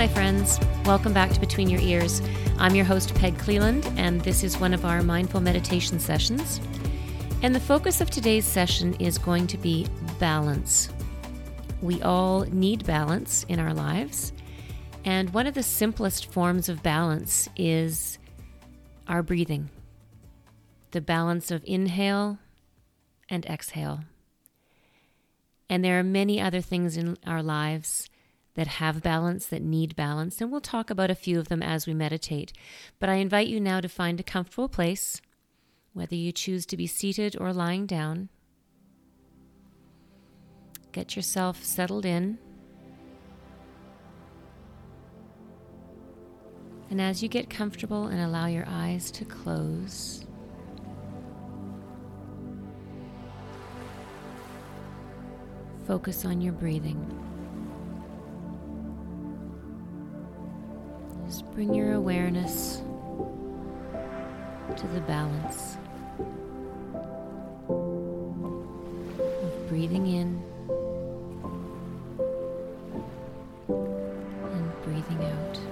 [0.00, 0.58] my friends.
[0.86, 2.22] Welcome back to Between Your Ears.
[2.56, 6.58] I'm your host, Peg Cleland, and this is one of our mindful meditation sessions.
[7.42, 9.86] And the focus of today's session is going to be
[10.18, 10.88] balance.
[11.82, 14.32] We all need balance in our lives,
[15.04, 18.18] and one of the simplest forms of balance is
[19.06, 19.68] our breathing
[20.92, 22.38] the balance of inhale
[23.28, 24.00] and exhale.
[25.68, 28.08] And there are many other things in our lives
[28.54, 31.86] that have balance, that need balance, and we'll talk about a few of them as
[31.86, 32.52] we meditate.
[32.98, 35.20] But I invite you now to find a comfortable place,
[35.92, 38.28] whether you choose to be seated or lying down.
[40.92, 42.38] Get yourself settled in.
[46.90, 50.24] And as you get comfortable and allow your eyes to close,
[55.86, 57.29] focus on your breathing.
[61.30, 62.82] Just bring your awareness
[64.76, 65.76] to the balance
[67.68, 70.42] of breathing in
[73.68, 75.69] and breathing out.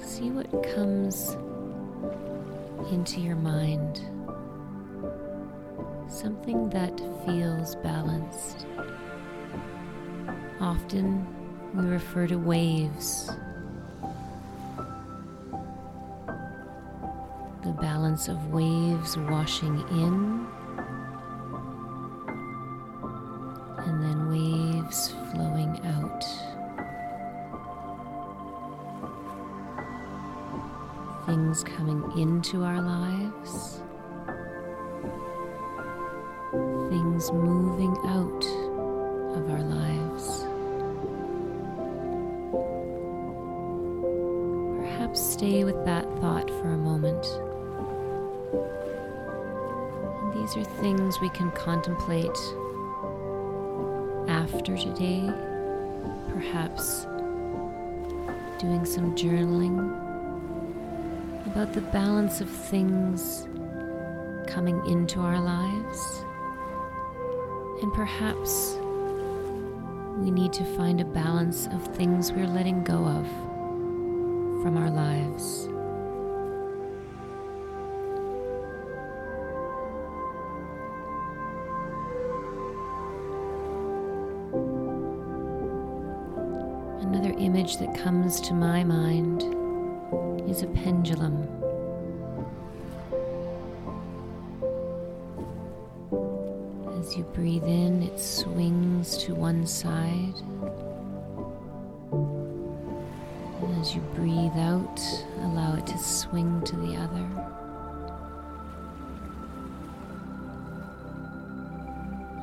[0.00, 1.36] See what comes
[2.90, 4.00] into your mind.
[6.08, 8.66] Something that feels balanced.
[10.60, 11.26] Often
[11.74, 13.30] we refer to waves.
[17.62, 20.46] The balance of waves washing in
[32.54, 33.80] into our lives,
[36.88, 38.44] things moving out
[39.34, 40.44] of our lives.
[44.78, 47.26] Perhaps stay with that thought for a moment.
[50.22, 52.38] And these are things we can contemplate
[54.28, 55.28] after today,
[56.28, 57.06] perhaps
[58.60, 60.03] doing some journaling
[61.54, 63.46] about the balance of things
[64.48, 66.24] coming into our lives.
[67.80, 68.76] And perhaps
[70.18, 73.24] we need to find a balance of things we're letting go of
[74.64, 75.68] from our lives.
[87.06, 89.63] Another image that comes to my mind
[90.48, 91.48] is a pendulum.
[96.98, 100.34] As you breathe in, it swings to one side.
[103.62, 105.00] And as you breathe out,
[105.42, 107.26] allow it to swing to the other.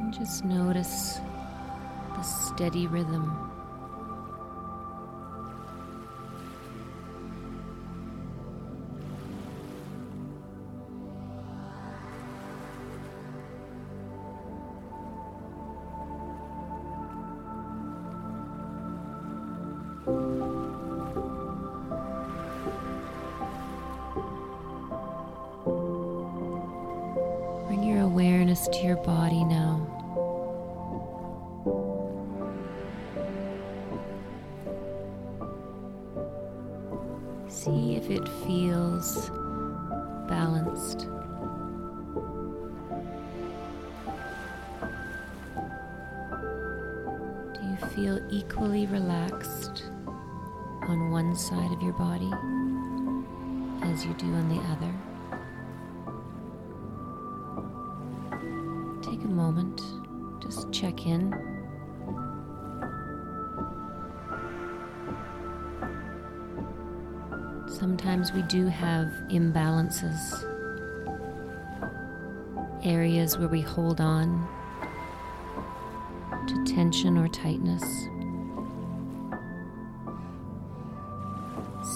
[0.00, 1.18] And just notice
[2.16, 3.57] the steady rhythm.
[28.88, 29.86] Your body now.
[37.50, 39.28] See if it feels
[40.26, 41.00] balanced.
[47.52, 49.82] Do you feel equally relaxed
[50.88, 52.32] on one side of your body
[53.82, 55.07] as you do on the other?
[59.58, 59.82] Moment,
[60.42, 61.32] just check in.
[67.68, 70.44] Sometimes we do have imbalances,
[72.84, 74.46] areas where we hold on
[76.46, 77.82] to tension or tightness.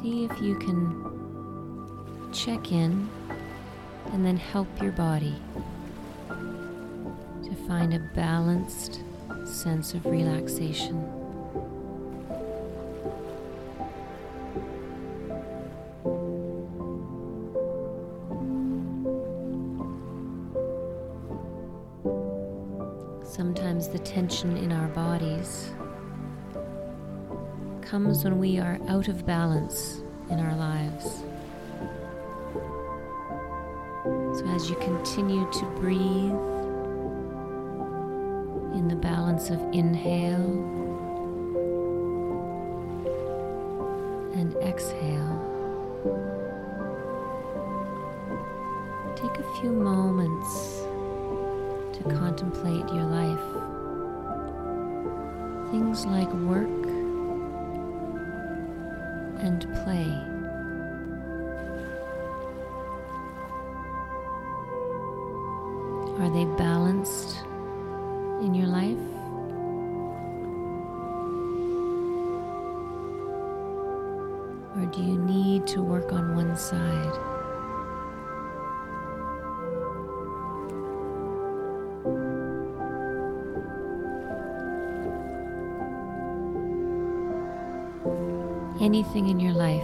[0.00, 3.08] See if you can check in
[4.12, 5.34] and then help your body
[7.66, 9.00] find a balanced
[9.44, 11.02] sense of relaxation.
[23.24, 25.72] Sometimes the tension in our bodies
[27.82, 31.22] comes when we are out of balance in our lives.
[34.38, 36.55] So, as you continue to breathe
[38.76, 40.52] in the balance of inhale
[44.34, 45.32] and exhale,
[49.16, 50.82] take a few moments
[51.96, 53.46] to contemplate your life.
[55.70, 56.68] Things like work
[59.40, 60.12] and play.
[66.20, 67.35] Are they balanced
[88.80, 89.82] Anything in your life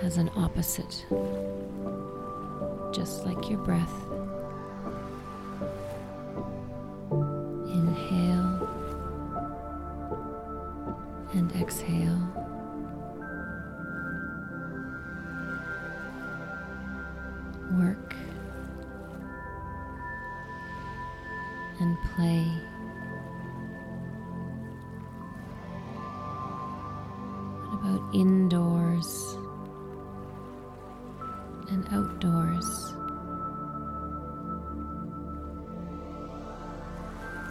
[0.00, 1.04] has an opposite
[2.92, 3.92] just like your breath.
[27.82, 29.36] About indoors?
[31.72, 32.94] and outdoors.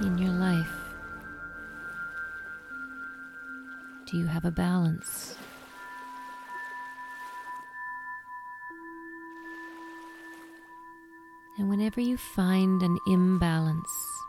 [0.01, 0.67] In your life,
[4.05, 5.35] do you have a balance?
[11.57, 14.20] And whenever you find an imbalance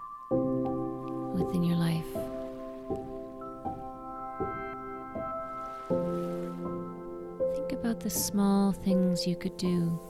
[7.93, 10.01] about the small things you could do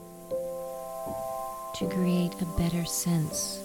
[1.75, 3.61] to create a better sense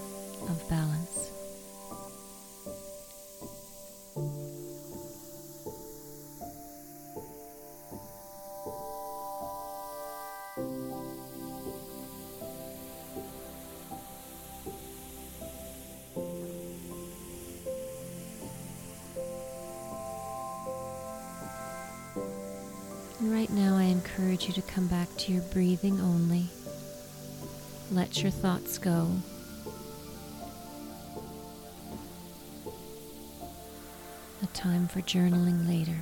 [0.48, 1.37] of balance.
[24.60, 26.46] To come back to your breathing only.
[27.92, 29.08] Let your thoughts go.
[34.42, 35.96] A time for journaling later.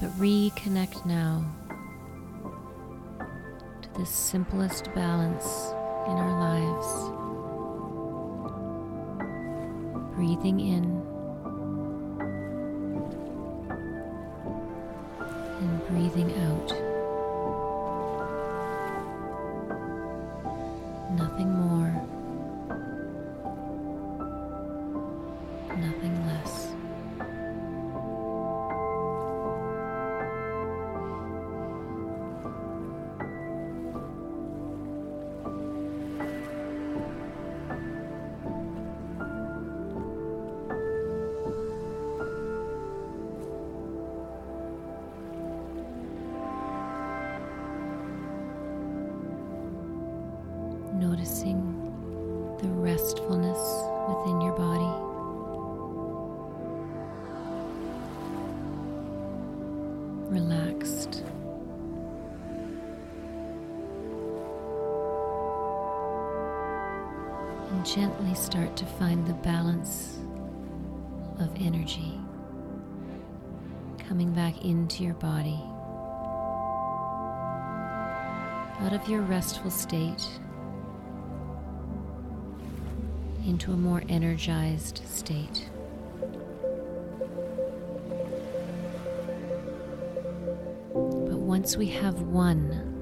[0.00, 1.44] But reconnect now
[3.82, 5.44] to the simplest balance
[6.06, 6.88] in our lives.
[10.16, 11.05] Breathing in.
[51.16, 53.58] Noticing the restfulness
[54.08, 54.92] within your body.
[60.30, 61.22] Relaxed.
[67.70, 70.18] And gently start to find the balance
[71.38, 72.20] of energy
[74.06, 75.58] coming back into your body.
[78.80, 80.28] Out of your restful state
[83.46, 85.68] into a more energized state.
[90.92, 92.92] But once we have one,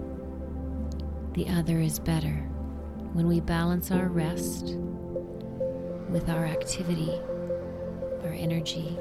[1.32, 2.46] the other is better.
[3.14, 4.76] When we balance our rest
[6.10, 7.10] with our activity,
[8.22, 8.98] our energy,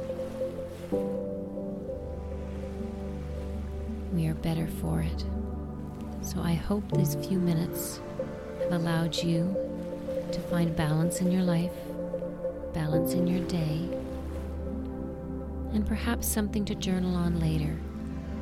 [4.13, 5.25] we are better for it.
[6.21, 7.99] So I hope these few minutes
[8.61, 9.53] have allowed you
[10.33, 11.71] to find balance in your life,
[12.73, 13.87] balance in your day,
[15.73, 17.77] and perhaps something to journal on later.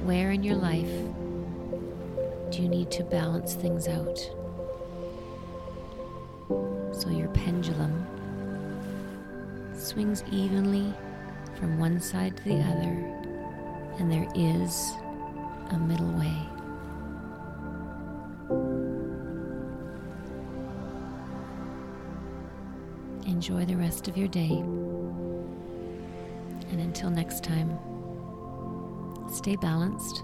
[0.03, 0.89] Where in your life
[2.49, 4.17] do you need to balance things out?
[6.93, 8.05] So your pendulum
[9.77, 10.93] swings evenly
[11.59, 12.93] from one side to the other,
[13.99, 14.93] and there is
[15.71, 16.60] a middle way.
[23.41, 24.51] Enjoy the rest of your day.
[26.69, 27.75] And until next time,
[29.33, 30.21] stay balanced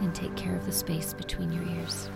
[0.00, 2.08] and take care of the space between your ears.